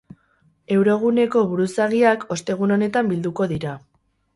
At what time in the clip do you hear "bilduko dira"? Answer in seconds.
3.17-3.81